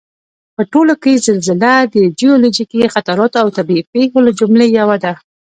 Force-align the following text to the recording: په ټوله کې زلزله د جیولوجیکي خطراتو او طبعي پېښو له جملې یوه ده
په 0.55 0.61
ټوله 0.71 0.93
کې 1.03 1.21
زلزله 1.27 1.73
د 1.95 1.95
جیولوجیکي 2.19 2.81
خطراتو 2.93 3.37
او 3.43 3.47
طبعي 3.57 3.81
پېښو 3.93 4.17
له 4.25 4.31
جملې 4.39 4.67
یوه 4.79 4.97
ده 5.03 5.11